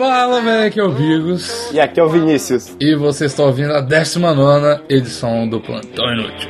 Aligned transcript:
Fala, 0.00 0.40
velho, 0.40 0.66
aqui 0.66 0.80
é 0.80 0.82
o 0.82 0.92
Bigos. 0.92 1.70
E 1.72 1.78
aqui 1.78 2.00
é 2.00 2.02
o 2.02 2.08
Vinícius. 2.08 2.74
E 2.80 2.94
você 2.94 3.26
está 3.26 3.42
ouvindo 3.42 3.74
a 3.74 3.82
19 3.82 4.84
edição 4.88 5.46
do 5.46 5.60
Plantão 5.60 6.10
Inútil. 6.10 6.48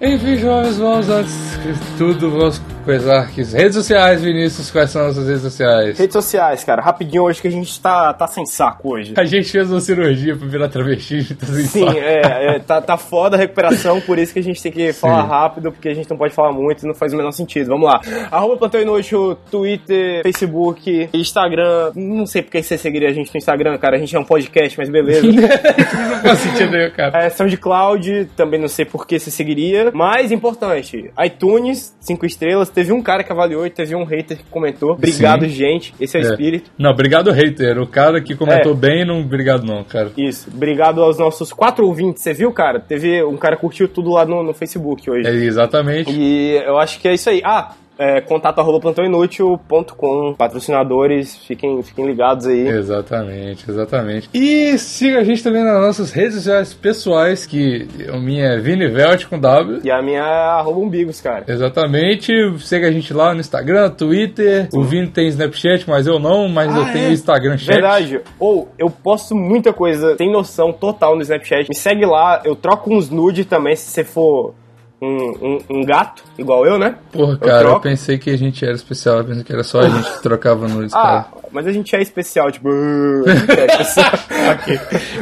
Enfim, 0.00 0.36
jovens, 0.38 0.78
vamos 0.78 1.10
antes 1.10 1.34
de 1.62 1.98
tudo, 1.98 2.30
vamos 2.30 2.62
coisar 2.86 3.28
que 3.32 3.42
redes 3.42 3.74
sociais, 3.74 4.22
Vinícius, 4.22 4.70
quais 4.70 4.90
são 4.90 5.06
as 5.06 5.16
suas 5.16 5.26
redes 5.26 5.42
sociais? 5.42 5.98
Redes 5.98 6.12
sociais, 6.12 6.62
cara. 6.62 6.80
Rapidinho 6.80 7.24
hoje 7.24 7.42
que 7.42 7.48
a 7.48 7.50
gente 7.50 7.78
tá, 7.80 8.14
tá 8.14 8.28
sem 8.28 8.46
saco 8.46 8.94
hoje. 8.94 9.12
A 9.16 9.24
gente 9.24 9.50
fez 9.50 9.68
uma 9.68 9.80
cirurgia 9.80 10.36
pra 10.36 10.46
virar 10.46 10.68
travesti, 10.68 11.34
tá 11.34 11.46
sem 11.46 11.64
Sim, 11.64 11.84
saco. 11.84 11.98
é, 11.98 12.56
é, 12.56 12.58
tá, 12.60 12.80
tá 12.80 12.96
foda 12.96 13.36
a 13.36 13.38
recuperação, 13.38 14.00
por 14.00 14.18
isso 14.18 14.32
que 14.32 14.38
a 14.38 14.42
gente 14.42 14.62
tem 14.62 14.70
que 14.70 14.92
falar 14.92 15.24
rápido, 15.24 15.72
porque 15.72 15.88
a 15.88 15.94
gente 15.94 16.08
não 16.08 16.16
pode 16.16 16.32
falar 16.32 16.52
muito 16.52 16.84
e 16.84 16.86
não 16.86 16.94
faz 16.94 17.12
o 17.12 17.16
menor 17.16 17.32
sentido. 17.32 17.66
Vamos 17.68 17.86
lá. 17.88 18.00
Arroba 18.30 18.56
Plantão 18.56 18.80
Inútil, 18.80 19.36
Twitter, 19.50 20.22
Facebook, 20.22 21.08
Instagram. 21.12 21.90
Não 21.96 22.24
sei 22.24 22.40
porque 22.42 22.62
você 22.62 22.78
seguiria 22.78 23.08
a 23.08 23.12
gente 23.12 23.34
no 23.34 23.38
Instagram, 23.38 23.76
cara. 23.78 23.96
A 23.96 23.98
gente 23.98 24.14
é 24.14 24.18
um 24.18 24.24
podcast, 24.24 24.78
mas 24.78 24.88
beleza. 24.88 25.26
Não 25.26 26.20
faz 26.22 26.38
sentido 26.38 26.70
nenhum, 26.70 26.90
cara. 26.90 27.24
É, 27.24 27.30
SoundCloud, 27.30 28.30
também 28.36 28.60
não 28.60 28.68
sei 28.68 28.84
por 28.84 29.06
que 29.06 29.18
você 29.18 29.30
seguiria. 29.30 29.90
Mais 29.92 30.30
importante, 30.30 31.10
iTunes, 31.24 31.94
5 32.00 32.26
estrelas. 32.26 32.70
Teve 32.76 32.92
um 32.92 33.00
cara 33.02 33.24
que 33.24 33.32
avaliou 33.32 33.66
e 33.66 33.70
teve 33.70 33.94
um 33.96 34.04
hater 34.04 34.36
que 34.36 34.44
comentou. 34.50 34.92
Obrigado, 34.92 35.44
Sim. 35.46 35.48
gente. 35.48 35.94
Esse 35.98 36.18
é 36.18 36.20
o 36.20 36.24
É. 36.24 36.26
espírito. 36.28 36.70
Não, 36.78 36.90
obrigado, 36.90 37.30
hater. 37.32 37.78
O 37.80 37.86
cara 37.86 38.20
que 38.20 38.36
comentou 38.36 38.72
É. 38.72 38.74
bem, 38.76 39.02
não 39.06 39.20
obrigado 39.22 39.64
não, 39.64 39.82
cara. 39.82 40.10
Isso. 40.14 40.50
Obrigado 40.54 41.02
aos 41.02 41.18
nossos 41.18 41.54
quatro 41.54 41.86
ouvintes. 41.86 42.22
Você 42.22 42.34
viu, 42.34 42.52
cara? 42.52 42.78
Teve 42.78 43.24
um 43.24 43.38
cara 43.38 43.56
que 43.56 43.62
curtiu 43.62 43.88
tudo 43.88 44.10
lá 44.10 44.26
no, 44.26 44.42
no 44.42 44.52
Facebook 44.52 45.10
hoje. 45.10 45.26
É, 45.26 45.32
exatamente. 45.32 46.12
E 46.12 46.56
eu 46.66 46.76
acho 46.78 47.00
que 47.00 47.08
é 47.08 47.14
isso 47.14 47.30
aí. 47.30 47.40
Ah, 47.42 47.72
é, 47.98 48.20
contato 48.20 48.58
arroba 48.58 48.80
plantãoinútil.com. 48.80 50.34
Patrocinadores, 50.34 51.36
fiquem, 51.36 51.82
fiquem 51.82 52.06
ligados 52.06 52.46
aí. 52.46 52.66
Exatamente, 52.68 53.70
exatamente. 53.70 54.28
E 54.34 54.76
siga 54.78 55.20
a 55.20 55.24
gente 55.24 55.42
também 55.42 55.64
nas 55.64 55.80
nossas 55.80 56.12
redes 56.12 56.34
sociais 56.36 56.74
pessoais, 56.74 57.46
que 57.46 57.86
a 58.12 58.16
minha 58.18 58.44
é 58.46 58.58
Vinivelt 58.58 59.26
com 59.26 59.38
W. 59.38 59.80
E 59.84 59.90
a 59.90 60.02
minha 60.02 60.18
é 60.20 60.22
arroba 60.60 60.80
umbigos, 60.80 61.20
cara. 61.20 61.44
Exatamente, 61.48 62.32
siga 62.60 62.88
a 62.88 62.92
gente 62.92 63.12
lá 63.12 63.32
no 63.34 63.40
Instagram, 63.40 63.90
Twitter. 63.90 64.68
O 64.74 64.82
Vini 64.82 65.08
tem 65.08 65.28
Snapchat, 65.28 65.88
mas 65.88 66.06
eu 66.06 66.18
não, 66.18 66.48
mas 66.48 66.74
eu 66.74 66.82
Ah, 66.82 66.92
tenho 66.92 67.06
é? 67.08 67.12
Instagram 67.12 67.56
chat. 67.56 67.72
Verdade. 67.74 68.20
Ou 68.38 68.68
eu 68.78 68.90
posto 68.90 69.34
muita 69.34 69.72
coisa 69.72 70.16
sem 70.16 70.30
noção 70.30 70.72
total 70.72 71.14
no 71.16 71.22
Snapchat. 71.22 71.68
Me 71.68 71.74
segue 71.76 72.04
lá, 72.04 72.42
eu 72.44 72.54
troco 72.54 72.92
uns 72.92 73.10
nude 73.10 73.44
também 73.44 73.74
se 73.76 73.90
você 73.90 74.04
for 74.04 74.54
um, 75.00 75.08
um, 75.08 75.58
um 75.70 75.84
gato, 75.84 76.22
igual 76.38 76.64
eu, 76.66 76.78
né? 76.78 76.96
Porra, 77.12 77.36
cara, 77.38 77.58
eu, 77.58 77.64
troco. 77.66 77.80
pensei 77.82 78.18
que 78.18 78.30
a 78.30 78.36
gente 78.36 78.64
era 78.64 78.74
especial, 78.74 79.18
eu 79.18 79.24
pensei 79.24 79.44
que 79.44 79.52
era 79.52 79.62
só 79.62 79.80
a 79.80 79.88
gente 79.88 80.10
que 80.10 80.22
trocava 80.22 80.66
nudes, 80.66 80.94
Ah, 80.94 81.02
cara. 81.02 81.26
mas 81.52 81.66
a 81.66 81.72
gente 81.72 81.94
é 81.94 82.00
especial, 82.02 82.50
tipo. 82.50 82.68
é 83.28 83.66
especial. 83.80 84.12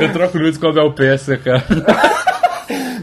Eu 0.01 0.13
troco 0.13 0.39
nudes 0.39 0.59
com 0.59 0.69
a 0.69 0.73
Bel 0.73 0.93
Peça, 0.93 1.37
cara. 1.37 1.65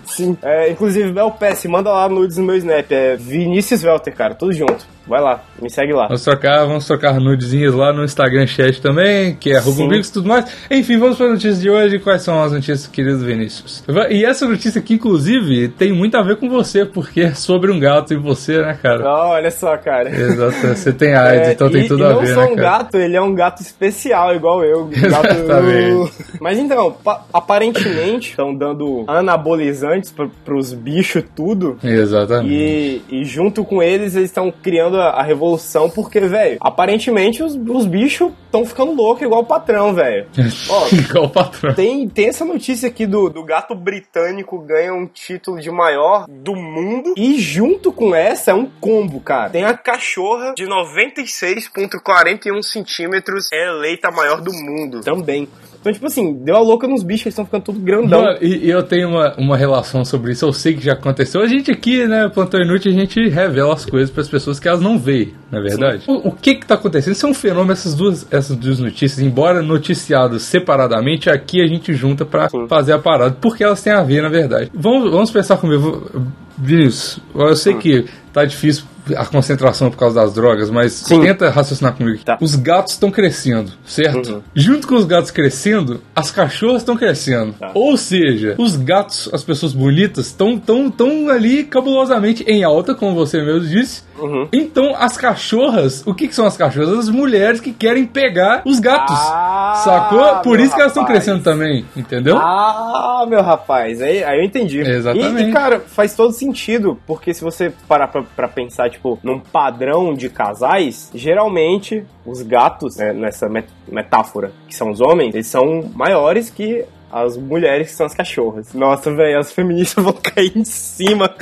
Sim. 0.05 0.37
É, 0.41 0.69
inclusive, 0.71 1.11
Bel 1.11 1.31
Pesce, 1.31 1.67
manda 1.67 1.89
lá 1.91 2.07
nudes 2.09 2.37
no 2.37 2.43
meu 2.43 2.57
Snap. 2.57 2.91
É 2.91 3.15
Vinícius 3.15 3.83
Welter, 3.83 4.13
cara, 4.15 4.35
tudo 4.35 4.51
junto. 4.51 4.85
Vai 5.07 5.19
lá, 5.19 5.43
me 5.61 5.69
segue 5.69 5.93
lá. 5.93 6.05
Vamos 6.07 6.23
trocar, 6.23 6.63
vamos 6.65 6.85
trocar 6.85 7.19
nudezinhas 7.19 7.73
lá 7.73 7.91
no 7.91 8.03
Instagram 8.03 8.45
chat 8.47 8.79
também, 8.81 9.35
que 9.35 9.51
é 9.51 9.59
Sim. 9.59 9.69
Rububix 9.69 10.07
e 10.09 10.13
tudo 10.13 10.27
mais. 10.29 10.45
Enfim, 10.69 10.97
vamos 10.97 11.17
para 11.17 11.25
a 11.25 11.29
notícia 11.31 11.55
de 11.61 11.69
hoje. 11.69 11.99
Quais 11.99 12.21
são 12.21 12.41
as 12.41 12.51
notícias, 12.51 12.87
querido 12.87 13.19
Vinícius? 13.19 13.83
E 14.09 14.23
essa 14.23 14.47
notícia 14.47 14.79
aqui, 14.79 14.93
inclusive, 14.93 15.67
tem 15.69 15.91
muito 15.91 16.15
a 16.15 16.21
ver 16.21 16.35
com 16.37 16.47
você, 16.49 16.85
porque 16.85 17.21
é 17.21 17.33
sobre 17.33 17.71
um 17.71 17.79
gato 17.79 18.13
e 18.13 18.17
você, 18.17 18.61
né, 18.61 18.77
cara? 18.81 19.03
Ah, 19.05 19.29
olha 19.29 19.49
só, 19.51 19.75
cara. 19.77 20.09
Exato, 20.09 20.55
você 20.67 20.93
tem 20.93 21.13
AIDS, 21.15 21.47
É, 21.47 21.51
então 21.53 21.69
tem 21.69 21.85
e- 21.85 21.87
tudo 21.87 22.03
e 22.03 22.05
a 22.05 22.09
não 22.09 22.19
ver, 22.21 22.33
só 22.35 22.41
né, 22.41 22.45
um 22.47 22.55
cara? 22.55 22.61
gato, 22.77 22.97
ele 22.97 23.15
é 23.17 23.21
um 23.21 23.33
gato 23.33 23.61
especial, 23.61 24.35
igual 24.35 24.63
eu. 24.63 24.83
um 24.85 24.89
Gato... 25.09 25.27
Exatamente. 25.33 26.11
Mas 26.39 26.57
então, 26.59 26.91
pa- 27.03 27.25
aparentemente, 27.33 28.29
estão 28.29 28.53
dando 28.55 29.03
anabolizantes 29.07 30.11
pro, 30.11 30.29
pros 30.45 30.73
bichos 30.73 31.23
tudo. 31.35 31.77
Exatamente. 31.83 32.53
E, 32.53 33.01
e 33.09 33.25
junto 33.25 33.65
com 33.65 33.81
eles, 33.81 34.15
eles 34.15 34.29
estão 34.29 34.51
criando 34.51 35.00
a, 35.09 35.23
revolução, 35.23 35.89
porque, 35.89 36.19
velho, 36.19 36.57
aparentemente 36.59 37.43
os, 37.43 37.55
os 37.55 37.85
bichos 37.85 38.31
estão 38.45 38.65
ficando 38.65 38.93
loucos 38.93 39.23
igual 39.23 39.41
o 39.41 39.45
patrão, 39.45 39.93
velho. 39.93 40.27
Igual 40.91 41.25
o 41.25 41.29
patrão. 41.29 41.73
tem, 41.73 42.07
tem 42.07 42.27
essa 42.27 42.43
notícia 42.43 42.89
aqui 42.89 43.05
do, 43.05 43.29
do 43.29 43.43
gato 43.43 43.73
britânico 43.73 44.59
ganha 44.59 44.93
um 44.93 45.07
título 45.07 45.59
de 45.59 45.71
maior 45.71 46.25
do 46.27 46.55
mundo. 46.55 47.13
E 47.17 47.39
junto 47.39 47.91
com 47.91 48.13
essa 48.13 48.51
é 48.51 48.53
um 48.53 48.65
combo, 48.65 49.19
cara. 49.19 49.49
Tem 49.49 49.63
a 49.63 49.73
cachorra 49.73 50.53
de 50.55 50.65
96,41 50.65 52.61
centímetros, 52.61 53.49
é 53.51 53.67
eleita 53.69 54.09
a 54.09 54.11
maior 54.11 54.41
do 54.41 54.51
mundo 54.53 55.01
também. 55.01 55.47
Então, 55.81 55.91
tipo 55.91 56.05
assim, 56.05 56.33
deu 56.33 56.55
a 56.55 56.59
louca 56.59 56.87
nos 56.87 57.01
bichos, 57.01 57.25
eles 57.25 57.33
estão 57.33 57.45
ficando 57.45 57.63
tudo 57.63 57.79
grandão. 57.79 58.21
Mano, 58.21 58.37
e, 58.39 58.67
e 58.67 58.69
eu 58.69 58.83
tenho 58.83 59.09
uma, 59.09 59.35
uma 59.35 59.57
relação 59.57 60.05
sobre 60.05 60.31
isso, 60.31 60.45
eu 60.45 60.53
sei 60.53 60.75
que 60.75 60.85
já 60.85 60.93
aconteceu. 60.93 61.41
A 61.41 61.47
gente 61.47 61.71
aqui, 61.71 62.05
né, 62.05 62.29
Plantão 62.29 62.61
Inútil, 62.61 62.91
a 62.91 62.93
gente 62.93 63.27
revela 63.29 63.73
as 63.73 63.83
coisas 63.83 64.11
para 64.11 64.21
as 64.21 64.29
pessoas 64.29 64.59
que 64.59 64.67
elas 64.67 64.79
não 64.81 64.97
veem, 64.97 65.33
na 65.51 65.59
é 65.59 65.61
verdade. 65.61 66.03
O, 66.07 66.29
o 66.29 66.31
que 66.31 66.55
que 66.55 66.65
tá 66.65 66.75
acontecendo? 66.75 67.13
Isso 67.13 67.25
é 67.25 67.29
um 67.29 67.33
fenômeno, 67.33 67.71
essas 67.71 67.95
duas, 67.95 68.27
essas 68.31 68.55
duas 68.55 68.79
notícias, 68.79 69.19
embora 69.19 69.61
noticiadas 69.61 70.43
separadamente, 70.43 71.29
aqui 71.29 71.61
a 71.61 71.67
gente 71.67 71.93
junta 71.93 72.25
para 72.25 72.49
Sim. 72.49 72.67
fazer 72.67 72.93
a 72.93 72.99
parada, 72.99 73.35
porque 73.39 73.63
elas 73.63 73.81
têm 73.81 73.93
a 73.93 74.03
ver, 74.03 74.21
na 74.21 74.29
verdade. 74.29 74.71
Vamos, 74.73 75.11
vamos 75.11 75.31
pensar 75.31 75.57
comigo, 75.57 76.09
Vinícius, 76.57 77.19
eu 77.33 77.55
sei 77.55 77.75
que 77.75 78.05
tá 78.33 78.45
difícil 78.45 78.85
a 79.15 79.25
concentração 79.25 79.89
por 79.89 79.97
causa 79.97 80.21
das 80.21 80.33
drogas, 80.33 80.69
mas 80.69 80.93
Sim. 80.93 81.21
tenta 81.21 81.49
raciocinar 81.49 81.95
comigo. 81.95 82.23
Tá. 82.23 82.37
Os 82.39 82.55
gatos 82.55 82.93
estão 82.93 83.09
crescendo, 83.09 83.71
certo? 83.85 84.33
Uhum. 84.33 84.41
Junto 84.55 84.87
com 84.87 84.95
os 84.95 85.05
gatos 85.05 85.31
crescendo, 85.31 86.01
as 86.15 86.31
cachorras 86.31 86.77
estão 86.81 86.95
crescendo. 86.95 87.53
Tá. 87.53 87.71
Ou 87.73 87.97
seja, 87.97 88.55
os 88.57 88.75
gatos, 88.75 89.29
as 89.33 89.43
pessoas 89.43 89.73
bonitas, 89.73 90.27
estão 90.27 90.57
tão, 90.57 90.89
tão 90.89 91.29
ali 91.29 91.63
cabulosamente 91.63 92.43
em 92.43 92.63
alta, 92.63 92.93
como 92.93 93.15
você 93.15 93.41
mesmo 93.41 93.67
disse. 93.67 94.03
Uhum. 94.21 94.47
Então, 94.53 94.95
as 94.97 95.17
cachorras, 95.17 96.05
o 96.05 96.13
que, 96.13 96.27
que 96.27 96.35
são 96.35 96.45
as 96.45 96.55
cachorras? 96.55 96.89
As 96.99 97.09
mulheres 97.09 97.59
que 97.59 97.71
querem 97.73 98.05
pegar 98.05 98.61
os 98.65 98.79
gatos. 98.79 99.17
Ah, 99.19 99.73
sacou? 99.83 100.35
Por 100.41 100.59
isso 100.59 100.73
que 100.75 100.79
elas 100.81 100.91
estão 100.91 101.03
rapaz. 101.03 101.23
crescendo 101.23 101.43
também, 101.43 101.85
entendeu? 101.95 102.37
Ah, 102.37 103.25
meu 103.27 103.41
rapaz, 103.41 104.01
aí, 104.01 104.23
aí 104.23 104.39
eu 104.39 104.43
entendi. 104.43 104.79
Exatamente. 104.81 105.43
E, 105.47 105.49
e, 105.49 105.53
cara, 105.53 105.79
faz 105.79 106.15
todo 106.15 106.31
sentido, 106.33 106.97
porque 107.07 107.33
se 107.33 107.43
você 107.43 107.71
parar 107.87 108.07
pra, 108.07 108.23
pra 108.35 108.47
pensar, 108.47 108.89
tipo, 108.89 109.19
num 109.23 109.39
padrão 109.39 110.13
de 110.13 110.29
casais, 110.29 111.09
geralmente 111.13 112.03
os 112.25 112.41
gatos, 112.41 112.97
né, 112.97 113.13
nessa 113.13 113.49
met- 113.49 113.69
metáfora, 113.87 114.51
que 114.67 114.75
são 114.75 114.91
os 114.91 115.01
homens, 115.01 115.33
eles 115.33 115.47
são 115.47 115.89
maiores 115.95 116.49
que 116.49 116.85
as 117.11 117.35
mulheres 117.37 117.89
que 117.89 117.95
são 117.95 118.05
as 118.05 118.13
cachorras. 118.13 118.71
Nossa, 118.73 119.11
velho, 119.13 119.39
as 119.39 119.51
feministas 119.51 120.01
vão 120.03 120.13
cair 120.13 120.55
em 120.55 120.63
cima. 120.63 121.33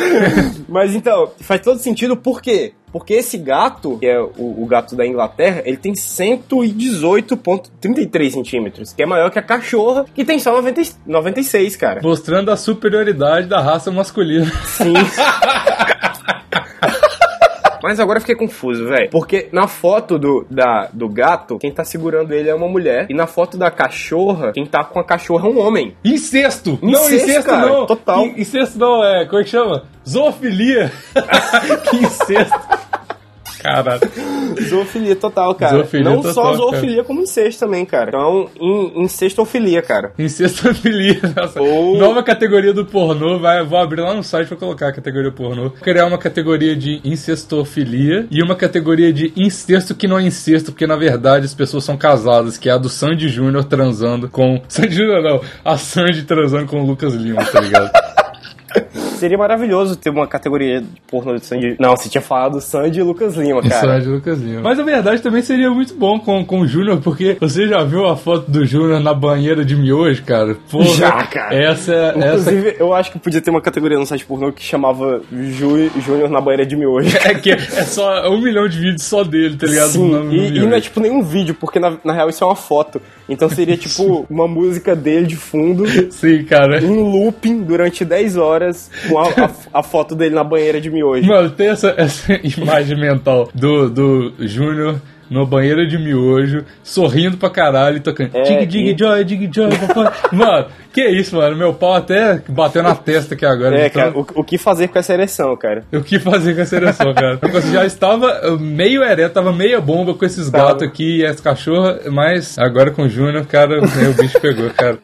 Mas 0.68 0.96
então, 0.96 1.31
faz 1.41 1.62
todo 1.62 1.78
sentido, 1.80 2.18
por 2.18 2.41
quê? 2.41 2.74
Porque 2.91 3.13
esse 3.13 3.38
gato, 3.38 4.00
que 4.00 4.08
é 4.08 4.19
o, 4.19 4.63
o 4.63 4.66
gato 4.66 4.96
da 4.96 5.06
Inglaterra, 5.06 5.62
ele 5.63 5.78
tem 5.78 5.94
118,33 5.94 8.31
centímetros, 8.31 8.91
que 8.94 9.03
é 9.03 9.06
maior 9.06 9.29
que 9.29 9.38
a 9.38 9.44
cachorra, 9.44 10.06
que 10.13 10.25
tem 10.25 10.40
só 10.40 10.53
90, 10.53 10.81
96, 11.06 11.75
cara. 11.75 12.02
Mostrando 12.02 12.50
a 12.50 12.58
superioridade 12.58 13.46
da 13.47 13.62
raça 13.62 13.91
masculina. 13.91 14.52
Sim. 14.66 14.94
Mas 17.89 18.00
agora 18.00 18.17
eu 18.17 18.22
fiquei 18.22 18.35
confuso, 18.35 18.88
velho. 18.88 19.09
Porque 19.09 19.50
na 19.51 19.67
foto 19.67 20.19
do, 20.19 20.45
da, 20.47 20.89
do 20.94 21.09
gato, 21.09 21.57
quem 21.57 21.72
tá 21.72 21.83
segurando 21.83 22.31
ele 22.31 22.47
é 22.47 22.53
uma 22.53 22.67
mulher. 22.67 23.07
E 23.09 23.16
na 23.16 23.25
foto 23.25 23.57
da 23.57 23.72
cachorra, 23.72 24.51
quem 24.51 24.63
tá 24.63 24.84
com 24.84 24.99
a 24.99 25.03
cachorra 25.03 25.47
é 25.47 25.52
um 25.52 25.58
homem. 25.59 25.96
Incesto! 26.05 26.78
não, 26.84 26.91
Incesto, 26.91 27.16
incesto 27.16 27.49
cara, 27.49 27.66
não! 27.67 27.87
total. 27.87 28.28
In- 28.28 28.40
Incesto 28.41 28.78
não, 28.78 29.03
é. 29.03 29.25
Como 29.25 29.41
é 29.41 29.43
que 29.43 29.49
chama? 29.49 29.85
Zoofilia! 30.08 30.91
que 31.90 31.96
incesto! 31.97 32.59
Caralho. 33.61 34.02
Zoofilia 34.70 35.16
total, 35.16 35.53
cara. 35.56 35.78
Zoofilia 35.78 36.09
Não 36.09 36.17
total, 36.17 36.34
só 36.34 36.53
zoofilia, 36.56 37.03
como 37.03 37.22
incesto 37.22 37.59
também, 37.59 37.85
cara. 37.85 38.09
Então, 38.09 38.50
in, 38.59 39.03
incestofilia, 39.03 39.82
cara. 39.82 40.11
Incestofilia. 40.17 41.20
Nossa. 41.35 41.61
Ou- 41.61 41.97
Nova 41.97 42.23
categoria 42.23 42.73
do 42.73 42.85
pornô. 42.85 43.40
Vai, 43.40 43.64
vou 43.64 43.78
abrir 43.79 44.02
lá 44.02 44.14
no 44.14 44.23
site 44.23 44.47
pra 44.47 44.58
colocar 44.58 44.88
a 44.90 44.91
categoria 44.94 45.32
pornô. 45.32 45.70
Criar 45.70 46.06
uma 46.06 46.17
categoria 46.17 46.76
de 46.76 47.00
incestofilia 47.03 48.28
e 48.32 48.41
uma 48.41 48.56
categoria 48.56 49.11
de 49.14 49.32
incesto 49.35 49.94
que 49.96 50.08
não 50.08 50.17
é 50.17 50.23
incesto, 50.23 50.72
porque 50.72 50.88
na 50.88 50.96
verdade 50.96 51.46
as 51.46 51.53
pessoas 51.53 51.84
são 51.84 51.97
casadas, 51.97 52.58
que 52.58 52.70
é 52.70 52.72
a 52.73 52.78
do 52.78 52.90
Sandy 52.90 53.29
Júnior 53.29 53.64
transando 53.66 54.28
com. 54.29 54.62
Sandy 54.67 54.96
Júnior 54.96 55.22
não, 55.22 55.41
a 55.64 55.78
Sandy 55.78 56.23
transando 56.23 56.66
com 56.67 56.82
o 56.82 56.85
Lucas 56.85 57.14
Lima, 57.14 57.44
tá 57.46 57.59
ligado? 57.62 57.91
Seria 59.19 59.37
maravilhoso 59.37 59.95
ter 59.95 60.09
uma 60.09 60.27
categoria 60.27 60.81
de 60.81 60.87
pornô 61.09 61.35
de 61.35 61.45
Sandy. 61.45 61.75
Não, 61.79 61.95
você 61.95 62.09
tinha 62.09 62.21
falado 62.21 62.59
Sandy 62.61 62.99
e 62.99 63.03
Lucas 63.03 63.35
Lima, 63.35 63.61
cara. 63.61 63.97
é 63.97 63.99
de 63.99 64.07
Lucas 64.07 64.39
Lima. 64.39 64.61
Mas 64.61 64.79
a 64.79 64.83
verdade 64.83 65.21
também 65.21 65.41
seria 65.41 65.69
muito 65.69 65.93
bom 65.95 66.19
com, 66.19 66.43
com 66.45 66.61
o 66.61 66.67
Júnior, 66.67 66.99
porque 67.01 67.37
você 67.39 67.67
já 67.67 67.83
viu 67.83 68.05
a 68.07 68.16
foto 68.16 68.49
do 68.49 68.66
Júnior 68.66 68.99
na 68.99 69.13
banheira 69.13 69.63
de 69.66 69.75
miojo, 69.75 70.23
cara? 70.23 70.55
Porra, 70.69 70.85
Já, 70.95 71.23
cara. 71.27 71.53
Essa, 71.55 71.93
é- 71.93 72.07
essa 72.09 72.51
Inclusive, 72.51 72.75
eu 72.79 72.93
acho 72.93 73.11
que 73.11 73.19
podia 73.19 73.41
ter 73.41 73.49
uma 73.51 73.61
categoria 73.61 73.97
no 73.97 74.05
site 74.05 74.25
pornô 74.25 74.51
que 74.51 74.63
chamava 74.63 75.21
Júnior 75.31 76.29
na 76.29 76.41
banheira 76.41 76.66
de 76.66 76.75
miojo. 76.75 77.16
é 77.23 77.33
que 77.35 77.51
é 77.51 77.57
só 77.83 78.29
um 78.29 78.41
milhão 78.41 78.67
de 78.67 78.77
vídeos 78.79 79.03
só 79.03 79.23
dele, 79.23 79.55
tá 79.57 79.67
ligado? 79.67 79.89
Sim, 79.89 80.09
No- 80.11 80.23
no 80.25 80.33
e, 80.33 80.57
e 80.57 80.59
não 80.59 80.73
é 80.75 80.81
tipo 80.81 80.99
nenhum 80.99 81.21
vídeo, 81.23 81.55
porque 81.55 81.79
na, 81.79 81.93
na 82.03 82.13
real 82.13 82.29
isso 82.29 82.43
é 82.43 82.47
uma 82.47 82.55
foto. 82.55 83.01
Então 83.27 83.49
seria 83.49 83.75
tipo 83.77 84.25
uma 84.29 84.47
música 84.47 84.95
dele 84.95 85.27
de 85.27 85.35
fundo, 85.35 85.85
Sim, 86.11 86.43
cara. 86.43 86.81
em 86.83 86.87
looping 87.11 87.61
durante 87.63 88.03
10 88.05 88.37
horas, 88.37 88.89
com 89.09 89.20
a, 89.20 89.46
a- 89.46 89.79
a 89.79 89.84
foto 89.84 90.16
dele 90.16 90.35
na 90.35 90.44
banheira 90.44 90.79
de 90.79 90.90
miojo. 90.90 91.28
Mano, 91.28 91.50
tem 91.50 91.70
essa, 91.70 91.94
essa 91.97 92.34
imagem 92.44 92.97
mental 93.00 93.50
do, 93.53 93.90
do 93.90 94.34
Júnior 94.40 95.02
no 95.29 95.46
banheiro 95.46 95.88
de 95.88 95.96
miojo, 95.96 96.66
sorrindo 96.84 97.38
pra 97.38 97.52
caralho 97.52 97.97
e 97.97 98.00
tocando 98.00 98.32
É, 98.35 98.41
dig 98.41 98.66
dig 98.66 98.91
e- 98.94 98.97
joy, 98.97 99.23
dig 99.23 99.47
joy, 99.53 99.70
papai. 99.78 100.11
Mano, 100.32 100.66
que 100.91 101.08
isso, 101.08 101.35
mano? 101.35 101.56
Meu 101.56 101.72
pau 101.72 101.94
até 101.94 102.41
bateu 102.50 102.82
na 102.82 102.96
testa 102.96 103.35
aqui 103.35 103.46
agora. 103.46 103.79
É, 103.79 103.85
então- 103.85 104.02
cara, 104.11 104.17
o, 104.17 104.26
o 104.40 104.44
que 104.44 104.58
fazer 104.58 104.88
com 104.88 104.97
essa 104.97 105.14
ereção, 105.14 105.55
cara? 105.55 105.84
O 105.94 106.02
que 106.02 106.17
fazer 106.17 106.55
com 106.55 106.62
essa 106.62 106.76
ereção, 106.78 107.14
cara? 107.14 107.40
Você 107.52 107.72
já 107.72 107.85
estava 107.85 108.58
meio 108.59 109.03
ereto, 109.03 109.35
tava 109.35 109.53
meia 109.53 109.79
bomba 109.79 110.16
com 110.16 110.26
esses 110.26 110.50
gatos 110.50 110.82
aqui 110.82 111.17
e 111.17 111.26
as 111.28 111.40
cachorras, 111.40 112.08
mas 112.12 112.58
agora 112.58 112.90
com 112.90 113.03
o 113.03 113.08
Júnior, 113.09 113.46
cara, 113.46 113.79
o 113.84 114.14
bicho 114.20 114.41
pegou, 114.41 114.67
cara. 114.72 114.97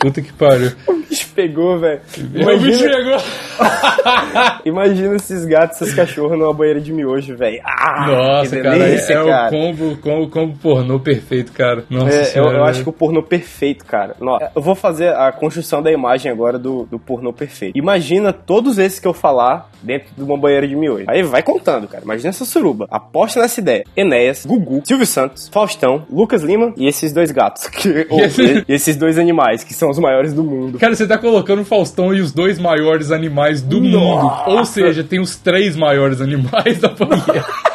Puta 0.00 0.20
que 0.22 0.32
pariu. 0.32 0.72
O 0.88 0.94
bicho 0.94 1.28
pegou, 1.34 1.78
velho. 1.78 2.00
O 2.16 2.22
bicho 2.22 2.40
Imagina, 2.42 2.96
pegou. 2.96 3.16
imagina 4.64 5.16
esses 5.16 5.44
gatos, 5.44 5.80
esses 5.80 5.94
cachorros 5.94 6.38
numa 6.38 6.52
banheira 6.54 6.80
de 6.80 6.92
miojo, 6.92 7.36
velho. 7.36 7.60
Ah, 7.64 8.06
Nossa, 8.06 8.56
que 8.56 8.62
cara, 8.62 8.76
é, 8.76 8.78
delícia, 8.78 9.12
é 9.14 9.24
cara. 9.26 9.46
o 9.48 9.50
combo, 9.50 9.96
combo, 9.98 10.28
combo 10.30 10.58
pornô 10.58 10.98
perfeito, 11.00 11.52
cara. 11.52 11.84
Nossa 11.90 12.14
É, 12.16 12.20
eu, 12.20 12.24
senhora. 12.24 12.58
eu 12.58 12.64
acho 12.64 12.82
que 12.82 12.88
o 12.88 12.92
pornô 12.92 13.22
perfeito, 13.22 13.84
cara. 13.84 14.16
Nó, 14.20 14.38
Eu 14.54 14.62
vou 14.62 14.74
fazer 14.74 15.14
a 15.14 15.30
construção 15.32 15.82
da 15.82 15.92
imagem 15.92 16.30
agora 16.32 16.58
do, 16.58 16.84
do 16.86 16.98
pornô 16.98 17.32
perfeito. 17.32 17.76
Imagina 17.78 18.32
todos 18.32 18.78
esses 18.78 18.98
que 18.98 19.06
eu 19.06 19.12
falar 19.12 19.70
dentro 19.82 20.08
de 20.16 20.22
uma 20.22 20.36
banheira 20.38 20.66
de 20.66 20.74
miojo. 20.76 21.04
Aí 21.08 21.22
vai 21.22 21.42
contando, 21.42 21.86
cara. 21.88 22.02
Imagina 22.04 22.30
essa 22.30 22.44
suruba. 22.46 22.86
Aposta 22.90 23.40
nessa 23.40 23.60
ideia. 23.60 23.84
Enéas, 23.96 24.46
Gugu, 24.46 24.80
Silvio 24.84 25.06
Santos, 25.06 25.48
Faustão, 25.48 26.06
Lucas 26.10 26.42
Lima 26.42 26.72
e 26.76 26.86
esses 26.86 27.12
dois 27.12 27.30
gatos. 27.30 27.66
Que, 27.68 28.06
ou, 28.08 28.20
e 28.20 28.64
esses 28.74 28.96
dois 28.96 29.18
animais, 29.18 29.62
que 29.64 29.74
são 29.74 29.89
os 29.90 29.98
maiores 29.98 30.32
do 30.32 30.42
mundo. 30.42 30.78
Cara, 30.78 30.94
você 30.94 31.06
tá 31.06 31.18
colocando 31.18 31.62
o 31.62 31.64
Faustão 31.64 32.14
e 32.14 32.20
os 32.20 32.32
dois 32.32 32.58
maiores 32.58 33.10
animais 33.10 33.60
do 33.62 33.80
Nossa. 33.80 33.96
mundo. 33.98 34.58
Ou 34.58 34.64
seja, 34.64 35.04
tem 35.04 35.20
os 35.20 35.36
três 35.36 35.76
maiores 35.76 36.20
animais 36.20 36.78
da 36.80 36.88
banheira. 36.88 37.44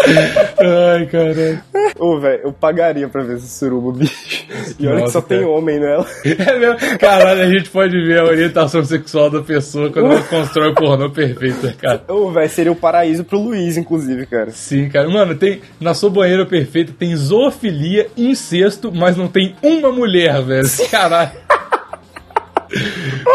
Ai, 0.00 1.06
caralho. 1.06 1.60
Ô, 1.98 2.18
velho, 2.18 2.40
eu 2.44 2.52
pagaria 2.52 3.08
pra 3.08 3.22
ver 3.22 3.36
essa 3.36 3.46
suruba, 3.46 3.92
bicho. 3.98 4.46
E 4.78 4.86
olha 4.86 5.04
que 5.04 5.10
só 5.10 5.20
tem 5.20 5.40
cara. 5.40 5.50
homem 5.50 5.80
nela. 5.80 6.06
É 6.38 6.58
mesmo? 6.58 6.98
Caralho, 6.98 7.42
a 7.42 7.50
gente 7.50 7.68
pode 7.70 7.92
ver 8.06 8.20
a 8.20 8.24
orientação 8.24 8.84
sexual 8.84 9.28
da 9.30 9.42
pessoa 9.42 9.90
quando 9.90 10.12
ela 10.12 10.22
constrói 10.22 10.70
o 10.70 10.74
pornô 10.74 11.10
perfeito, 11.10 11.66
né, 11.66 11.74
cara? 11.80 12.02
Ô, 12.08 12.30
velho, 12.30 12.48
seria 12.48 12.72
o 12.72 12.76
paraíso 12.76 13.24
pro 13.24 13.38
Luiz, 13.40 13.76
inclusive, 13.76 14.24
cara. 14.26 14.50
Sim, 14.50 14.88
cara. 14.88 15.08
Mano, 15.08 15.34
tem. 15.34 15.60
Na 15.80 15.94
sua 15.94 16.10
banheira 16.10 16.46
perfeita 16.46 16.92
tem 16.96 17.14
zoofilia, 17.16 18.06
incesto, 18.16 18.92
mas 18.94 19.16
não 19.16 19.26
tem 19.28 19.54
uma 19.62 19.90
mulher, 19.90 20.40
velho. 20.42 20.68
Caralho. 20.90 21.30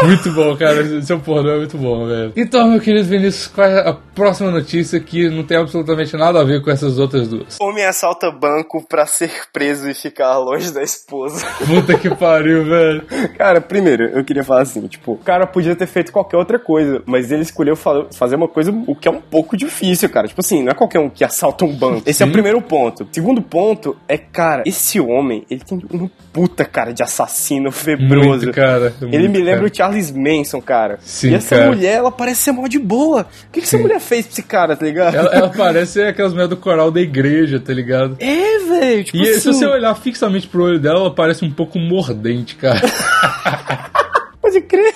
Muito 0.02 0.30
bom, 0.32 0.56
cara. 0.56 1.02
Seu 1.02 1.18
pornô 1.20 1.50
é 1.50 1.58
muito 1.58 1.76
bom, 1.76 2.06
velho. 2.06 2.32
Então, 2.36 2.68
meu 2.68 2.80
querido 2.80 3.08
Vinícius, 3.08 3.46
qual 3.48 3.66
é 3.66 3.88
a 3.88 3.92
próxima 3.92 4.50
notícia 4.50 5.00
que 5.00 5.28
não 5.28 5.42
tem 5.44 5.56
absolutamente 5.56 6.16
nada 6.16 6.40
a 6.40 6.44
ver 6.44 6.62
com 6.62 6.70
essas 6.70 6.98
outras 6.98 7.28
duas? 7.28 7.58
Homem 7.60 7.84
assalta 7.84 8.30
banco 8.30 8.84
pra 8.88 9.06
ser 9.06 9.30
preso 9.52 9.88
e 9.88 9.94
ficar 9.94 10.36
longe 10.38 10.72
da 10.72 10.82
esposa. 10.82 11.44
Puta 11.66 11.98
que 11.98 12.14
pariu, 12.14 12.64
velho. 12.64 13.02
Cara, 13.36 13.60
primeiro, 13.60 14.04
eu 14.04 14.24
queria 14.24 14.44
falar 14.44 14.62
assim, 14.62 14.86
tipo, 14.86 15.12
o 15.12 15.18
cara 15.18 15.46
podia 15.46 15.74
ter 15.74 15.86
feito 15.86 16.12
qualquer 16.12 16.36
outra 16.36 16.58
coisa, 16.58 17.02
mas 17.06 17.30
ele 17.30 17.42
escolheu 17.42 17.76
fa- 17.76 18.06
fazer 18.12 18.36
uma 18.36 18.48
coisa 18.48 18.72
o 18.86 18.94
que 18.94 19.08
é 19.08 19.10
um 19.10 19.20
pouco 19.20 19.56
difícil, 19.56 20.08
cara. 20.08 20.28
Tipo 20.28 20.40
assim, 20.40 20.62
não 20.62 20.70
é 20.72 20.74
qualquer 20.74 20.98
um 21.00 21.08
que 21.10 21.24
assalta 21.24 21.64
um 21.64 21.72
banco. 21.74 22.02
Esse 22.06 22.22
é 22.22 22.26
o 22.26 22.28
Sim. 22.28 22.32
primeiro 22.32 22.60
ponto. 22.60 23.06
Segundo 23.12 23.42
ponto 23.42 23.96
é, 24.08 24.16
cara, 24.18 24.62
esse 24.66 25.00
homem, 25.00 25.44
ele 25.50 25.60
tem 25.60 25.80
uma 25.92 26.10
puta 26.32 26.64
cara 26.64 26.92
de 26.92 27.02
assassino 27.02 27.70
febroso. 27.70 28.28
Muito, 28.28 28.52
cara. 28.52 28.92
Ele 29.12 29.23
muito, 29.28 29.38
me 29.38 29.44
lembra 29.44 29.60
cara. 29.62 29.72
o 29.72 29.76
Charles 29.76 30.10
Manson, 30.10 30.60
cara. 30.60 30.98
Sim, 31.02 31.30
e 31.30 31.34
essa 31.34 31.56
cara. 31.56 31.68
mulher, 31.70 31.94
ela 31.96 32.10
parece 32.12 32.42
ser 32.42 32.52
mó 32.52 32.66
de 32.66 32.78
boa. 32.78 33.22
O 33.22 33.52
que, 33.52 33.60
que 33.60 33.66
essa 33.66 33.78
mulher 33.78 34.00
fez 34.00 34.26
pra 34.26 34.32
esse 34.32 34.42
cara, 34.42 34.76
tá 34.76 34.84
ligado? 34.84 35.14
Ela, 35.14 35.30
ela 35.34 35.48
parece 35.56 36.02
aquelas 36.02 36.32
mulheres 36.32 36.50
do 36.50 36.56
coral 36.56 36.90
da 36.90 37.00
igreja, 37.00 37.60
tá 37.60 37.72
ligado? 37.72 38.16
É, 38.20 38.58
velho. 38.58 39.04
Tipo 39.04 39.16
E 39.18 39.28
assim, 39.28 39.40
se 39.40 39.46
você 39.46 39.66
olhar 39.66 39.94
fixamente 39.96 40.46
pro 40.48 40.64
olho 40.64 40.78
dela, 40.78 41.00
ela 41.00 41.14
parece 41.14 41.44
um 41.44 41.50
pouco 41.50 41.78
mordente, 41.78 42.54
cara. 42.56 42.80
Pode 44.40 44.60
crer. 44.62 44.94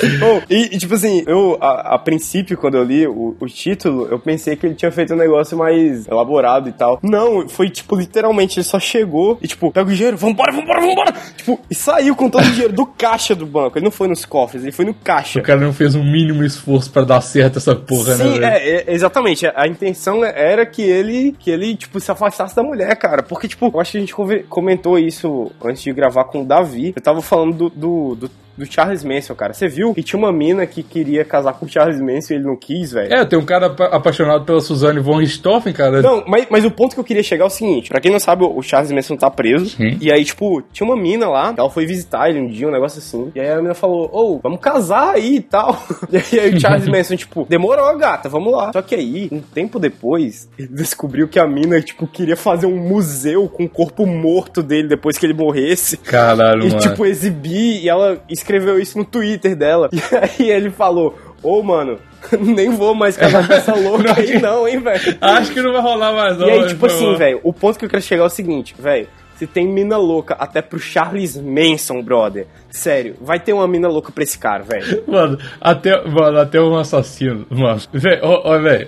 Oh, 0.22 0.42
e, 0.50 0.74
e, 0.74 0.78
tipo 0.78 0.94
assim, 0.94 1.22
eu, 1.26 1.56
a, 1.60 1.94
a 1.94 1.98
princípio, 1.98 2.56
quando 2.56 2.76
eu 2.76 2.84
li 2.84 3.06
o, 3.06 3.34
o 3.40 3.46
título, 3.46 4.06
eu 4.10 4.18
pensei 4.18 4.54
que 4.54 4.66
ele 4.66 4.74
tinha 4.74 4.92
feito 4.92 5.14
um 5.14 5.16
negócio 5.16 5.56
mais 5.56 6.06
elaborado 6.06 6.68
e 6.68 6.72
tal. 6.72 6.98
Não, 7.02 7.48
foi 7.48 7.70
tipo, 7.70 7.96
literalmente, 7.96 8.58
ele 8.58 8.64
só 8.64 8.78
chegou 8.78 9.38
e 9.40 9.48
tipo, 9.48 9.70
pega 9.72 9.88
o 9.88 9.94
dinheiro, 9.94 10.16
vambora, 10.16 10.52
vambora, 10.52 10.80
vambora. 10.80 11.12
Tipo, 11.36 11.58
e 11.70 11.74
saiu 11.74 12.14
com 12.14 12.28
todo 12.28 12.44
o 12.44 12.50
dinheiro 12.50 12.72
do 12.72 12.84
caixa 12.84 13.34
do 13.34 13.46
banco. 13.46 13.78
Ele 13.78 13.84
não 13.84 13.90
foi 13.90 14.08
nos 14.08 14.24
cofres, 14.24 14.62
ele 14.62 14.72
foi 14.72 14.84
no 14.84 14.94
caixa. 14.94 15.38
O 15.38 15.42
cara 15.42 15.60
não 15.60 15.72
fez 15.72 15.94
o 15.94 16.02
mínimo 16.02 16.44
esforço 16.44 16.90
pra 16.90 17.02
dar 17.02 17.20
certo 17.20 17.58
essa 17.58 17.74
porra, 17.74 18.16
né, 18.16 18.24
Sim, 18.24 18.44
é, 18.44 18.68
é, 18.68 18.94
exatamente. 18.94 19.46
A, 19.46 19.52
a 19.56 19.66
intenção 19.66 20.24
era 20.24 20.66
que 20.66 20.82
ele, 20.82 21.34
que 21.38 21.50
ele, 21.50 21.76
tipo, 21.76 21.98
se 22.00 22.10
afastasse 22.10 22.54
da 22.54 22.62
mulher, 22.62 22.94
cara. 22.96 23.22
Porque, 23.22 23.48
tipo, 23.48 23.70
eu 23.72 23.80
acho 23.80 23.92
que 23.92 23.98
a 23.98 24.00
gente 24.00 24.14
comentou 24.48 24.98
isso 24.98 25.50
antes 25.64 25.82
de 25.82 25.92
gravar 25.92 26.24
com 26.24 26.42
o 26.42 26.44
Davi. 26.44 26.92
Eu 26.94 27.02
tava 27.02 27.22
falando 27.22 27.68
do, 27.68 27.70
do, 27.70 28.14
do, 28.14 28.30
do 28.56 28.66
Charles 28.70 29.02
Manson, 29.04 29.34
cara. 29.34 29.52
Você 29.52 29.68
viu 29.68 29.94
que 29.94 30.02
tinha 30.02 30.18
uma 30.18 30.32
mina 30.32 30.66
que 30.66 30.82
queria 30.82 31.24
casar 31.24 31.54
com 31.54 31.66
o 31.66 31.68
Charles 31.68 32.00
Manson 32.00 32.34
e 32.34 32.36
ele 32.36 32.44
não 32.44 32.56
quis, 32.56 32.92
velho? 32.92 33.12
É, 33.12 33.24
tem 33.24 33.38
um 33.38 33.44
cara 33.44 33.66
apa- 33.66 33.86
apaixonado 33.86 34.44
pela 34.44 34.60
Suzane 34.60 35.00
von 35.00 35.16
Richthofen, 35.18 35.72
cara. 35.72 36.02
Não, 36.02 36.22
mas, 36.26 36.46
mas 36.50 36.64
o 36.64 36.70
ponto 36.70 36.94
que 36.94 37.00
eu 37.00 37.04
queria 37.04 37.22
chegar 37.22 37.44
é 37.44 37.46
o 37.46 37.50
seguinte: 37.50 37.88
pra 37.90 38.00
quem 38.00 38.10
não 38.12 38.18
sabe, 38.20 38.44
o 38.44 38.62
Charles 38.62 38.92
Manson 38.92 39.16
tá 39.16 39.30
preso. 39.30 39.66
Sim. 39.70 39.96
E 40.00 40.12
aí, 40.12 40.24
tipo, 40.24 40.62
tinha 40.72 40.86
uma 40.86 40.96
mina 40.96 41.28
lá, 41.28 41.54
ela 41.56 41.70
foi 41.70 41.86
visitar 41.86 42.28
ele 42.28 42.40
um 42.40 42.48
dia, 42.48 42.68
um 42.68 42.72
negócio 42.72 42.98
assim. 42.98 43.30
E 43.34 43.40
aí 43.40 43.50
a 43.50 43.56
mina 43.62 43.74
falou: 43.74 44.10
Ô, 44.12 44.38
vamos 44.42 44.60
casar 44.60 45.14
aí 45.14 45.36
e 45.36 45.40
tal. 45.40 45.76
E 46.32 46.38
aí 46.38 46.54
o 46.54 46.60
Charles 46.60 46.86
Manson, 46.88 47.16
tipo, 47.16 47.46
demorou, 47.48 47.96
gata, 47.96 48.28
vamos 48.28 48.52
lá. 48.52 48.72
Só 48.72 48.82
que 48.82 48.94
aí, 48.94 49.28
um 49.32 49.40
tempo 49.40 49.78
depois, 49.78 50.48
ele 50.58 50.68
descobriu 50.68 51.28
que 51.28 51.38
a 51.38 51.46
mina, 51.46 51.80
tipo, 51.80 52.06
queria 52.06 52.36
fazer 52.36 52.66
um 52.66 52.76
museu 52.76 53.48
com 53.48 53.64
o 53.64 53.68
corpo 53.68 54.04
morto 54.06 54.62
dele 54.62 54.88
depois 54.88 55.16
que 55.16 55.24
ele 55.26 55.34
morresse. 55.34 55.96
Caralho, 55.96 56.64
E, 56.64 56.68
mano. 56.68 56.80
tipo, 56.80 57.06
exibir, 57.06 57.82
e 57.82 57.88
ela 57.88 58.22
escreveu 58.28 58.49
isso 58.80 58.98
no 58.98 59.04
Twitter 59.04 59.56
dela. 59.56 59.90
E 60.38 60.50
aí 60.50 60.50
ele 60.50 60.70
falou: 60.70 61.18
Ô, 61.42 61.62
mano, 61.62 61.98
nem 62.38 62.70
vou 62.70 62.94
mais 62.94 63.16
casar 63.16 63.46
com 63.46 63.52
essa 63.52 63.74
louca 63.76 64.18
aí, 64.18 64.40
não, 64.40 64.68
hein, 64.68 64.78
velho. 64.78 65.18
Acho 65.20 65.52
que 65.52 65.62
não 65.62 65.72
vai 65.72 65.82
rolar 65.82 66.12
mais, 66.12 66.38
não. 66.38 66.46
E 66.46 66.50
aí, 66.50 66.68
tipo 66.68 66.86
assim, 66.86 67.14
velho, 67.16 67.40
o 67.42 67.52
ponto 67.52 67.78
que 67.78 67.84
eu 67.84 67.88
quero 67.88 68.02
chegar 68.02 68.24
é 68.24 68.26
o 68.26 68.30
seguinte, 68.30 68.74
velho. 68.78 69.08
Se 69.36 69.46
tem 69.46 69.66
mina 69.66 69.96
louca 69.96 70.34
até 70.34 70.60
pro 70.60 70.78
Charles 70.78 71.34
Manson, 71.34 72.02
brother. 72.02 72.46
Sério, 72.68 73.16
vai 73.22 73.40
ter 73.40 73.54
uma 73.54 73.66
mina 73.66 73.88
louca 73.88 74.12
pra 74.12 74.22
esse 74.22 74.38
cara, 74.38 74.62
velho. 74.62 75.02
Mano, 75.06 75.38
até, 75.58 75.98
mano, 76.06 76.38
até 76.38 76.60
um 76.60 76.76
assassino, 76.76 77.46
mano. 77.48 77.80
Véi, 77.90 78.20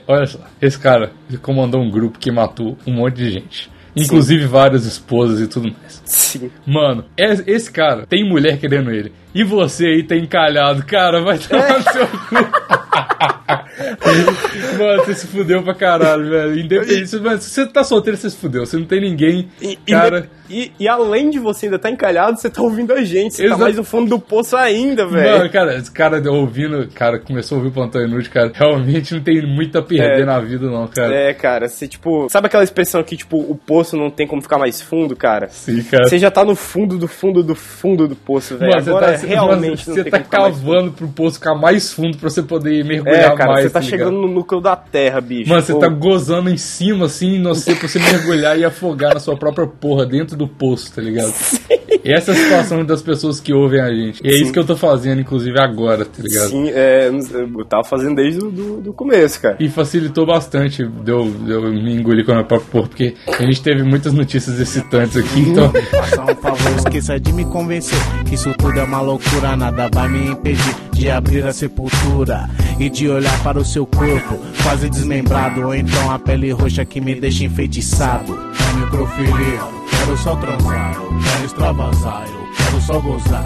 olha 0.07 0.27
só. 0.27 0.41
Esse 0.61 0.79
cara 0.79 1.11
ele 1.31 1.39
comandou 1.39 1.81
um 1.81 1.91
grupo 1.91 2.19
que 2.19 2.31
matou 2.31 2.77
um 2.87 2.93
monte 2.93 3.15
de 3.15 3.31
gente. 3.31 3.71
Inclusive 3.95 4.47
várias 4.47 4.87
esposas 4.87 5.41
e 5.41 5.47
tudo 5.47 5.71
mais. 5.73 6.01
Sim. 6.05 6.51
Mano, 6.67 7.05
es- 7.17 7.43
esse 7.47 7.71
cara 7.71 8.07
tem 8.07 8.27
mulher 8.29 8.59
querendo 8.59 8.91
ele. 8.91 9.13
E 9.35 9.45
você 9.45 9.87
aí 9.87 10.03
tá 10.03 10.17
encalhado. 10.17 10.83
Cara, 10.85 11.23
vai 11.23 11.39
tomar 11.39 11.79
no 11.79 11.83
seu 11.85 12.07
cu. 12.07 12.35
Mano, 14.79 15.05
você 15.05 15.15
se 15.15 15.27
fudeu 15.27 15.63
pra 15.63 15.75
caralho, 15.75 16.29
velho. 16.29 16.59
Independente. 16.59 17.17
Mas 17.21 17.45
se 17.45 17.51
você 17.51 17.67
tá 17.67 17.83
solteiro, 17.85 18.17
você 18.17 18.31
se 18.31 18.37
fudeu. 18.37 18.67
Você 18.67 18.77
não 18.77 18.85
tem 18.85 19.01
ninguém. 19.01 19.49
E, 19.61 19.77
cara. 19.91 20.29
e, 20.49 20.71
e 20.79 20.87
além 20.89 21.31
de 21.31 21.39
você 21.39 21.67
ainda 21.67 21.79
tá 21.79 21.91
encalhado, 21.91 22.39
você 22.39 22.51
tá 22.51 22.63
ouvindo 22.63 22.93
a 22.93 23.03
gente. 23.03 23.35
Você 23.35 23.45
Exato. 23.45 23.59
tá 23.59 23.65
mais 23.65 23.77
no 23.77 23.85
fundo 23.85 24.11
do 24.11 24.19
poço 24.19 24.57
ainda, 24.57 25.05
Mano, 25.05 25.17
velho. 25.17 25.51
cara, 25.51 25.77
esse 25.77 25.91
cara 25.91 26.23
ouvindo, 26.31 26.89
cara, 26.95 27.19
começou 27.19 27.57
a 27.57 27.59
ouvir 27.59 27.71
o 27.71 27.73
Plantão 27.73 28.03
Inútil, 28.03 28.31
cara, 28.33 28.51
realmente 28.55 29.15
não 29.15 29.23
tem 29.23 29.47
muito 29.47 29.77
a 29.79 29.83
perder 29.83 30.23
É. 30.23 30.25
na 30.25 30.39
vida, 30.41 30.67
não, 30.71 30.87
cara. 30.89 31.15
É, 31.15 31.35
cara, 31.35 31.69
você 31.69 31.89
tipo. 31.89 32.29
Sabe 32.29 32.47
aquela 32.47 32.65
expressão 32.65 33.03
que, 33.03 33.17
tipo, 33.17 33.39
o 33.39 33.57
poço 33.57 33.97
não 33.97 34.11
tem 34.11 34.27
como 34.27 34.43
ficar 34.43 34.59
mais 34.59 34.81
fundo, 34.83 35.17
cara? 35.17 35.49
Sim, 35.49 35.83
cara. 35.83 36.05
Você 36.09 36.19
já 36.19 36.31
tá 36.31 36.45
no 36.45 36.55
fundo 36.55 36.99
do 36.99 37.09
fundo 37.09 37.43
do 37.43 37.55
fundo 37.55 38.07
do 38.07 38.17
poço, 38.17 38.57
velho. 38.59 38.71
Mano, 38.73 38.83
você 38.85 38.91
Agora 38.91 39.19
tá, 39.19 39.27
realmente 39.27 39.89
não 39.89 39.95
você 39.97 40.05
tá 40.05 40.21
cavando 40.21 40.93
pro 40.93 41.09
poço 41.09 41.39
ficar 41.39 41.55
mais 41.55 41.93
fundo 41.93 42.19
pra 42.19 42.29
você 42.29 42.43
poder 42.43 42.85
mergulhar 42.85 43.33
É, 43.33 43.37
cara, 43.37 43.53
mais. 43.53 43.62
Você 43.63 43.71
tá 43.71 43.81
ligado? 43.81 43.99
chegando 43.99 44.21
no 44.21 44.29
núcleo 44.29 44.61
da 44.61 44.77
terra, 44.77 45.21
bicho. 45.21 45.49
Mano, 45.49 45.63
você 45.63 45.73
Pô, 45.73 45.79
tá 45.79 45.89
gozando 45.89 46.51
em 46.51 46.57
cima, 46.57 47.07
assim, 47.07 47.39
não 47.39 47.55
sei, 47.55 47.75
pra 47.75 47.89
você 47.89 47.99
mergulhar 47.99 48.59
e 48.59 48.65
afogar 48.65 49.15
na 49.15 49.21
sua 49.21 49.37
própria 49.37 49.67
porra 49.67 50.07
dentro 50.07 50.37
do 50.37 50.47
poço, 50.49 50.93
tá 50.95 51.03
ligado? 51.03 51.33
Essa 52.05 52.33
é 52.33 52.35
a 52.35 52.37
situação 52.37 52.85
das 52.85 53.01
pessoas 53.01 53.39
que 53.41 53.53
ouvem 53.53 53.81
a 53.81 53.93
gente. 53.93 54.21
E 54.25 54.29
é 54.29 54.33
Sim. 54.33 54.43
isso 54.43 54.53
que 54.53 54.59
eu 54.59 54.67
tô 54.67 54.77
fazendo, 54.77 55.21
inclusive, 55.21 55.59
agora, 55.61 56.05
tá 56.05 56.23
ligado? 56.23 56.49
Sim, 56.49 56.69
é, 56.71 57.09
eu 57.09 57.65
tava 57.65 57.85
fazendo 57.85 58.17
desde 58.17 58.45
o 58.45 58.51
do, 58.51 58.81
do 58.81 58.93
começo, 58.93 59.41
cara. 59.41 59.57
E 59.61 59.69
facilitou 59.69 60.27
bastante 60.27 60.85
de 60.85 61.11
eu, 61.11 61.31
de 61.31 61.51
eu 61.53 61.63
me 61.73 61.95
engolir 61.95 62.25
quando 62.25 62.39
eu 62.39 62.45
papo 62.45 62.65
por, 62.71 62.89
porque 62.89 63.15
a 63.39 63.43
gente 63.43 63.63
teve 63.63 63.83
muitas 63.83 64.13
notícias 64.13 64.59
excitantes 64.59 65.17
aqui, 65.17 65.41
então. 65.41 65.71
Faça 65.91 66.23
um 66.23 66.35
favor, 66.37 66.77
esqueça 66.79 67.21
de 67.21 67.33
me 67.33 67.45
convencer 67.45 67.99
que 68.29 68.35
isso 68.35 68.53
tudo 68.55 68.79
é 68.79 68.83
uma 68.83 69.01
loucura, 69.01 69.57
nada 69.57 69.89
vai 69.93 70.09
me 70.09 70.31
impedir 70.31 70.75
de 70.93 71.11
abrir 71.11 71.45
a 71.45 71.53
sepultura 71.53 72.49
e 72.83 72.91
de 72.91 73.09
olhar 73.09 73.43
para 73.45 73.61
o 73.61 73.65
seu 73.65 73.87
corpo, 73.87 74.37
quase 74.61 74.91
desmembrado, 74.91 75.63
ou 75.63 75.73
então 75.73 76.11
a 76.11 76.19
pele 76.19 76.51
roxa 76.51 76.85
que 76.85 77.01
me 77.01 77.15
deixa 77.15 77.45
enfeitiçado. 77.45 78.35
É 78.35 78.81
microfilia, 78.81 79.61
quero 79.89 80.19
só 80.19 80.35
transar, 80.35 80.95
eu 80.97 81.09
quero 81.23 81.45
extravasar, 81.45 82.27
eu 82.27 82.49
quero 82.57 82.81
só 82.81 83.01
gozar. 83.01 83.45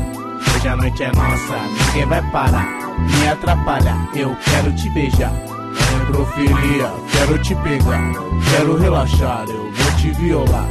Hoje 0.57 0.69
a 0.69 0.77
noite 0.77 1.03
é 1.03 1.13
nossa, 1.13 1.59
ninguém 1.87 2.07
vai 2.07 2.31
parar, 2.31 2.97
me 2.99 3.29
atrapalhar, 3.29 4.09
eu 4.15 4.35
quero 4.43 4.75
te 4.75 4.89
beijar. 4.91 5.33
É 5.35 5.99
microfilia, 5.99 6.91
quero 7.13 7.43
te 7.43 7.55
pegar, 7.57 8.13
quero 8.51 8.79
relaxar, 8.79 9.45
eu 9.49 9.71
vou 9.71 9.93
te 9.99 10.11
violar. 10.13 10.69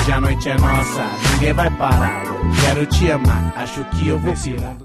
Hoje 0.00 0.12
a 0.12 0.20
noite 0.20 0.48
é 0.48 0.56
nossa, 0.56 1.04
ninguém 1.32 1.52
vai 1.52 1.70
parar. 1.70 2.24
Eu 2.26 2.34
quero 2.64 2.86
te 2.86 3.10
amar, 3.10 3.52
acho 3.56 3.84
que 3.86 4.06
eu 4.06 4.20
vou 4.20 4.34
pirar. 4.34 4.76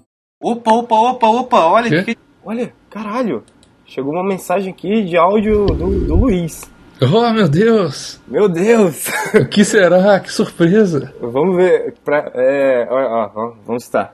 Opa, 0.42 0.72
opa, 0.72 0.96
opa, 0.96 1.28
opa, 1.28 1.58
olha 1.66 2.04
que. 2.04 2.29
Olha, 2.44 2.72
caralho. 2.90 3.44
Chegou 3.86 4.14
uma 4.14 4.24
mensagem 4.24 4.72
aqui 4.72 5.04
de 5.04 5.18
áudio 5.18 5.66
do, 5.66 6.06
do 6.06 6.16
Luiz. 6.16 6.70
Oh, 7.02 7.32
meu 7.32 7.48
Deus! 7.48 8.20
Meu 8.28 8.48
Deus! 8.50 9.06
O 9.34 9.46
que 9.48 9.64
será? 9.64 10.20
Que 10.20 10.32
surpresa! 10.32 11.14
vamos 11.22 11.56
ver. 11.56 11.94
Pra, 12.04 12.32
é, 12.36 12.88
ó, 12.90 12.96
ó, 12.96 13.32
ó, 13.34 13.54
vamos 13.66 13.84
estar. 13.84 14.14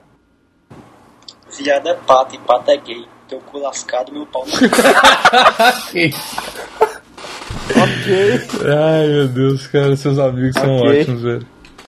Viado 1.58 1.88
é 1.88 1.94
pata 1.94 2.34
e 2.36 2.38
pata 2.38 2.72
é 2.72 2.76
gay. 2.76 3.04
Teu 3.28 3.40
cu 3.40 3.58
lascado, 3.58 4.12
meu 4.12 4.24
pau 4.26 4.44
no 4.46 4.52
Ok. 7.76 8.40
Ai, 8.72 9.06
meu 9.08 9.28
Deus, 9.28 9.66
cara, 9.66 9.96
seus 9.96 10.18
amigos 10.18 10.54
são 10.54 10.76
Ok. 10.76 11.00
ótimos, 11.00 11.22
velho. 11.22 11.46